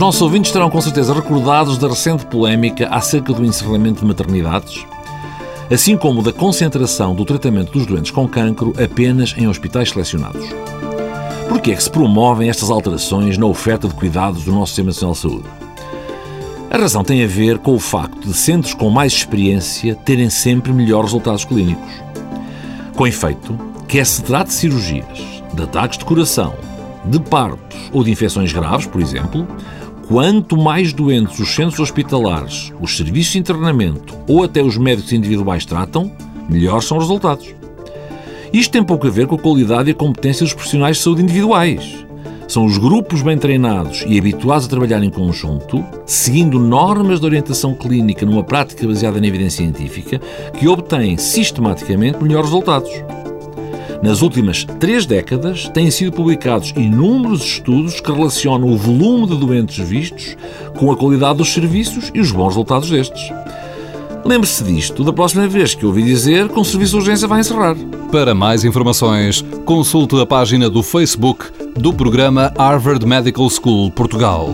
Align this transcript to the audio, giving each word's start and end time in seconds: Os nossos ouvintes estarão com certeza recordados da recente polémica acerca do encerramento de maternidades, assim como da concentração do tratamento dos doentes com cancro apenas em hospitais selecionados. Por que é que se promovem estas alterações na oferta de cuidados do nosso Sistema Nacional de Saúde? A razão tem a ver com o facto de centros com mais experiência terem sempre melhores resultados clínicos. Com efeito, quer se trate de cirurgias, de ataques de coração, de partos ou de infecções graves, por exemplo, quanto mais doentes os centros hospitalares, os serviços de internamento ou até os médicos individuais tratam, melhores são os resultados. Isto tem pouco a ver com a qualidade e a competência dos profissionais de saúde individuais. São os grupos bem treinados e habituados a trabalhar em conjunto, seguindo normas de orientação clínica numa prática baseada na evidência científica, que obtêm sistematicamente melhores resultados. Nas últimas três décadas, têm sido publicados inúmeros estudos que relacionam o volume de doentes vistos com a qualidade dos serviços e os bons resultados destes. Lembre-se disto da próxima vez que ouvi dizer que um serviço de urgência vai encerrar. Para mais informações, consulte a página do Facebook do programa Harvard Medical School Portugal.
Os 0.00 0.02
nossos 0.02 0.22
ouvintes 0.22 0.48
estarão 0.48 0.70
com 0.70 0.80
certeza 0.80 1.12
recordados 1.12 1.76
da 1.76 1.86
recente 1.86 2.24
polémica 2.24 2.88
acerca 2.88 3.34
do 3.34 3.44
encerramento 3.44 4.00
de 4.00 4.06
maternidades, 4.06 4.86
assim 5.70 5.94
como 5.94 6.22
da 6.22 6.32
concentração 6.32 7.14
do 7.14 7.22
tratamento 7.22 7.70
dos 7.70 7.84
doentes 7.84 8.10
com 8.10 8.26
cancro 8.26 8.72
apenas 8.82 9.34
em 9.36 9.46
hospitais 9.46 9.90
selecionados. 9.90 10.42
Por 11.50 11.60
que 11.60 11.72
é 11.72 11.74
que 11.74 11.82
se 11.82 11.90
promovem 11.90 12.48
estas 12.48 12.70
alterações 12.70 13.36
na 13.36 13.44
oferta 13.44 13.86
de 13.86 13.94
cuidados 13.94 14.42
do 14.42 14.52
nosso 14.52 14.68
Sistema 14.68 14.86
Nacional 14.86 15.12
de 15.12 15.20
Saúde? 15.20 15.48
A 16.70 16.78
razão 16.78 17.04
tem 17.04 17.22
a 17.22 17.26
ver 17.26 17.58
com 17.58 17.74
o 17.74 17.78
facto 17.78 18.26
de 18.26 18.32
centros 18.32 18.72
com 18.72 18.88
mais 18.88 19.12
experiência 19.12 19.94
terem 19.96 20.30
sempre 20.30 20.72
melhores 20.72 21.10
resultados 21.10 21.44
clínicos. 21.44 21.92
Com 22.96 23.06
efeito, 23.06 23.54
quer 23.86 24.06
se 24.06 24.22
trate 24.22 24.48
de 24.48 24.54
cirurgias, 24.54 25.42
de 25.52 25.62
ataques 25.62 25.98
de 25.98 26.06
coração, 26.06 26.54
de 27.04 27.20
partos 27.20 27.90
ou 27.92 28.02
de 28.02 28.10
infecções 28.10 28.50
graves, 28.50 28.86
por 28.86 29.02
exemplo, 29.02 29.46
quanto 30.10 30.56
mais 30.56 30.92
doentes 30.92 31.38
os 31.38 31.54
centros 31.54 31.78
hospitalares, 31.78 32.72
os 32.80 32.96
serviços 32.96 33.34
de 33.34 33.38
internamento 33.38 34.12
ou 34.26 34.42
até 34.42 34.60
os 34.60 34.76
médicos 34.76 35.12
individuais 35.12 35.64
tratam, 35.64 36.10
melhores 36.48 36.84
são 36.84 36.98
os 36.98 37.04
resultados. 37.04 37.54
Isto 38.52 38.72
tem 38.72 38.82
pouco 38.82 39.06
a 39.06 39.10
ver 39.10 39.28
com 39.28 39.36
a 39.36 39.38
qualidade 39.38 39.88
e 39.88 39.92
a 39.92 39.94
competência 39.94 40.42
dos 40.44 40.52
profissionais 40.52 40.96
de 40.96 41.04
saúde 41.04 41.22
individuais. 41.22 42.04
São 42.48 42.64
os 42.64 42.76
grupos 42.76 43.22
bem 43.22 43.38
treinados 43.38 44.04
e 44.04 44.18
habituados 44.18 44.66
a 44.66 44.68
trabalhar 44.68 45.00
em 45.00 45.10
conjunto, 45.10 45.84
seguindo 46.04 46.58
normas 46.58 47.20
de 47.20 47.26
orientação 47.26 47.72
clínica 47.72 48.26
numa 48.26 48.42
prática 48.42 48.84
baseada 48.88 49.20
na 49.20 49.28
evidência 49.28 49.58
científica, 49.58 50.20
que 50.58 50.66
obtêm 50.66 51.16
sistematicamente 51.18 52.20
melhores 52.20 52.46
resultados. 52.46 52.90
Nas 54.02 54.22
últimas 54.22 54.64
três 54.78 55.04
décadas, 55.04 55.68
têm 55.68 55.90
sido 55.90 56.12
publicados 56.12 56.72
inúmeros 56.74 57.42
estudos 57.42 58.00
que 58.00 58.10
relacionam 58.10 58.68
o 58.68 58.76
volume 58.76 59.26
de 59.26 59.36
doentes 59.36 59.78
vistos 59.86 60.36
com 60.78 60.90
a 60.90 60.96
qualidade 60.96 61.38
dos 61.38 61.52
serviços 61.52 62.10
e 62.14 62.20
os 62.20 62.32
bons 62.32 62.48
resultados 62.48 62.88
destes. 62.88 63.30
Lembre-se 64.24 64.64
disto 64.64 65.04
da 65.04 65.12
próxima 65.12 65.46
vez 65.46 65.74
que 65.74 65.84
ouvi 65.84 66.02
dizer 66.02 66.48
que 66.48 66.58
um 66.58 66.64
serviço 66.64 66.92
de 66.92 66.98
urgência 66.98 67.28
vai 67.28 67.40
encerrar. 67.40 67.76
Para 68.10 68.34
mais 68.34 68.64
informações, 68.64 69.44
consulte 69.64 70.18
a 70.20 70.26
página 70.26 70.70
do 70.70 70.82
Facebook 70.82 71.46
do 71.78 71.92
programa 71.92 72.52
Harvard 72.56 73.04
Medical 73.06 73.48
School 73.50 73.90
Portugal. 73.90 74.50